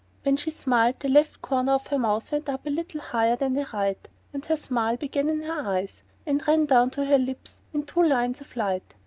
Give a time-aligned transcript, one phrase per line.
[0.23, 3.53] When she smiled, the left corner of her mouth went up a little higher than
[3.53, 7.61] the right; and her smile began in her eyes and ran down to her lips
[7.71, 8.95] in two lines of light.